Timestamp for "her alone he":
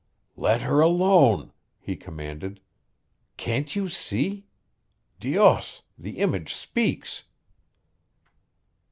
0.63-1.95